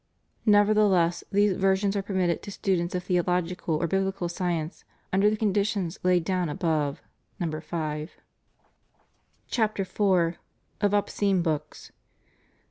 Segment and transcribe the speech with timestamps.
[0.47, 5.99] Nevertheless, these versions are permitted to students of theological or biblical science, under the conditions
[6.01, 7.03] laid down above
[7.39, 7.61] (No.
[7.61, 8.11] 5).
[9.47, 10.37] CHAPTER IV.
[10.81, 11.91] Of Obscene Books.